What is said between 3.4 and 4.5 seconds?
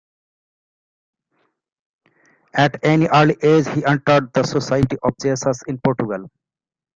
age he entered the